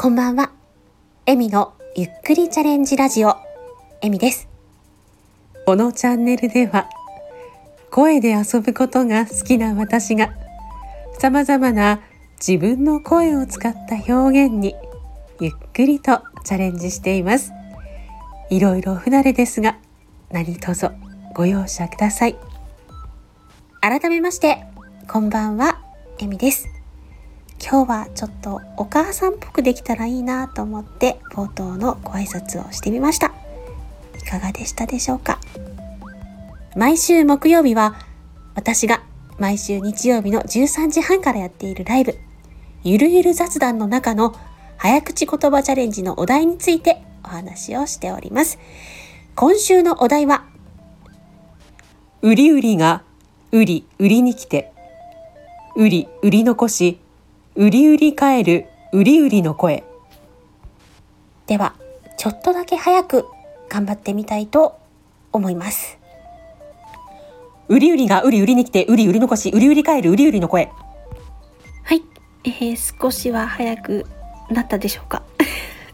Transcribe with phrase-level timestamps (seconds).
[0.00, 0.52] こんばんは。
[1.26, 3.34] エミのゆっくりチャレンジラジオ、
[4.00, 4.48] エミです。
[5.66, 6.88] このチャンネルでは、
[7.90, 10.32] 声で遊ぶことが好きな私が、
[11.18, 12.00] 様々な
[12.38, 14.76] 自分の声を使った表現に、
[15.40, 17.50] ゆっくりとチャレンジしています。
[18.50, 19.78] いろいろ不慣れですが、
[20.30, 20.92] 何卒
[21.34, 22.36] ご容赦ください。
[23.80, 24.62] 改めまして、
[25.08, 25.80] こんばんは、
[26.20, 26.77] エミです。
[27.60, 33.32] 今日はちょっとお母さんっぽくできたらいいなと思って冒頭のご挨拶をしてみました。
[34.16, 35.38] いかがでしたでしょうか？
[36.76, 37.96] 毎週木曜日は
[38.54, 39.02] 私が
[39.38, 42.18] 毎週日曜日の13時半からやっているライブ
[42.84, 44.34] ゆるゆる雑談の中の
[44.76, 48.58] 早口言葉チャレンジのお題についてお話をしております。
[49.34, 50.44] 今週のお題は
[52.22, 53.02] 売り売りが
[53.50, 54.72] 売り売りに来て
[55.76, 57.00] 売り売り残し
[57.58, 59.82] 売り売り帰る売り売りの声。
[61.48, 61.74] では
[62.16, 63.26] ちょっとだけ早く
[63.68, 64.78] 頑張ってみたいと
[65.32, 65.98] 思います。
[67.66, 70.70] 売り売りが売り売りに来て売り売り残し売り売り帰る売り売りの声。
[71.82, 72.02] はい、
[72.44, 74.06] えー、少しは早く
[74.50, 75.24] なったでしょうか？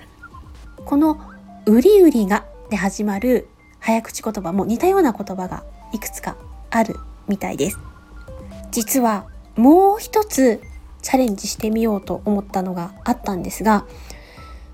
[0.84, 1.18] この
[1.64, 3.48] 売り売りがで始まる
[3.80, 6.36] 早口言葉も似たような言葉がいくつか
[6.68, 6.96] ある
[7.28, 7.78] みたいです。
[8.72, 9.24] 実は
[9.56, 10.60] もう一つ
[11.06, 13.86] チャレンジしてみようと思ったのがあったんですが、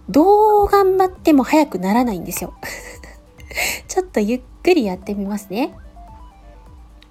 [0.09, 2.55] どう頑張っても早くならないんですよ。
[3.87, 5.75] ちょっとゆっくりやってみますね。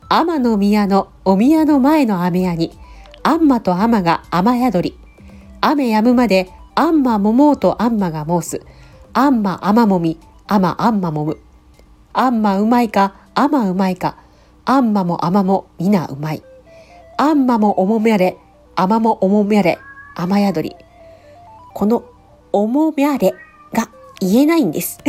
[0.10, 2.72] 天の宮のお宮の前の雨屋に、
[3.22, 4.98] あんまとあまが雨宿り。
[5.62, 8.62] 雨止むまで、あんまももうとあんまが申す。
[9.14, 11.38] あんまあまもみ、あまあんまもむ。
[12.14, 14.16] あんまうまいか、あまうまいか。
[14.66, 16.42] あんまもあまもみなうまい。
[17.18, 18.40] あんまもおもめれ、
[18.76, 19.80] あまもおもみゃれ、
[20.16, 20.76] 雨宿り。
[21.74, 22.04] この
[22.52, 23.34] おもみゃれ
[23.74, 25.00] が言えないんです。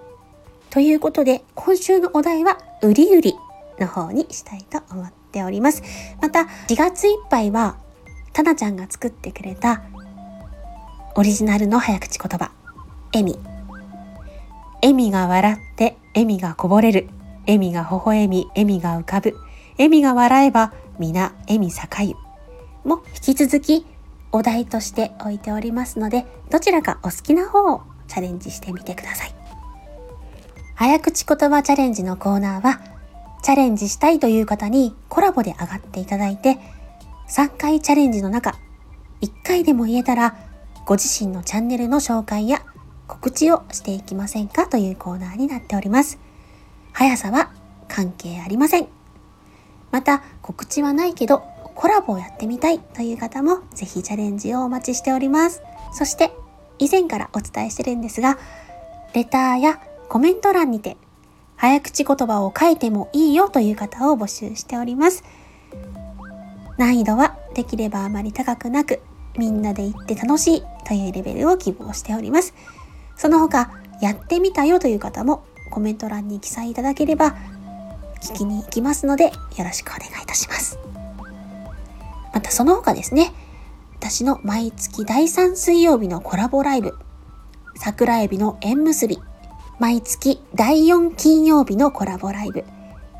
[0.70, 3.36] ということで、今週のお題は、うりうり
[3.78, 5.82] の方にしたいと思っております。
[6.20, 7.76] また、4月いっぱいは、
[8.32, 9.82] たなちゃんが作ってくれた、
[11.16, 12.52] オリジナルの早口言葉、
[13.12, 13.38] えみ。
[14.82, 17.08] えみが笑って、えみがこぼれる。
[17.46, 19.36] えみが微笑み、えみが浮かぶ。
[19.76, 22.14] えみが笑えば、皆、えみさかゆ。
[22.84, 23.86] も引き続き
[24.32, 29.34] お題として置いておりますので、どちらかお好きな方をチャレンジしてみてください。
[30.74, 32.80] 早口言葉チャレンジのコーナーは、
[33.42, 36.58] チャレンジしたいという方にコラボで上がっていただいて、
[37.28, 38.54] 3回チャレンジの中、
[39.20, 40.36] 1回でも言えたら、
[40.86, 42.62] ご自身のチャンネルの紹介や
[43.06, 46.18] 告知をしていきませんかというコーナーになっております。
[46.92, 47.52] 速さは
[47.88, 48.88] 関係ありません。
[49.90, 51.42] また、告知はないけど、
[51.80, 55.62] コラボをやってみたいという方もぜひチャレンジをお待ちしております。
[55.94, 56.30] そして
[56.78, 58.38] 以前からお伝えしてるんですが、
[59.14, 59.80] レターや
[60.10, 60.98] コメント欄にて
[61.56, 65.24] 早口言葉を書いてもいいよという方を募集しております。
[66.76, 69.00] 難易度はできればあまり高くなく、
[69.38, 72.52] みんなで行って楽しいというレベルを希望しております。
[73.16, 73.70] その他、
[74.02, 77.36] やってみたよという方もコメント欄に記載いただければ
[78.22, 79.32] 聞きに行きますのでよ
[79.64, 80.89] ろしくお願いいたします。
[82.50, 83.32] その他ですね、
[83.98, 86.94] 私の毎月第3水曜日のコラボライブ、
[87.76, 89.18] 桜エビの縁結び、
[89.78, 92.64] 毎月第4金曜日のコラボライブ、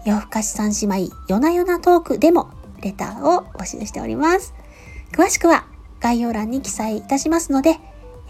[0.04, 2.50] 夜更かし三姉妹夜な夜なトークでも
[2.82, 4.52] レターを募集しております。
[5.12, 5.66] 詳しくは
[6.00, 7.78] 概要欄に記載いたしますので、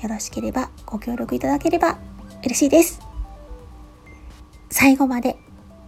[0.02, 1.98] よろしければご協力いただければ
[2.44, 3.00] 嬉しいです。
[4.70, 5.38] 最後まで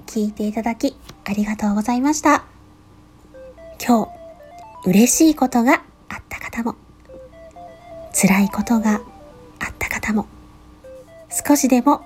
[0.07, 2.45] 聞いていただきありがとうございました。
[3.85, 4.22] 今日
[4.85, 6.75] 嬉しいことがあった方も、
[8.13, 10.27] 辛いことがあった方も、
[11.31, 12.03] 少しでも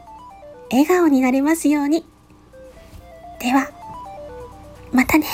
[0.71, 2.05] 笑顔になれますように。
[3.41, 3.71] では、
[4.93, 5.27] またね。